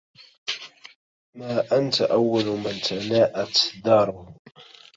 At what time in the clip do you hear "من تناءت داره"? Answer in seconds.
2.45-4.35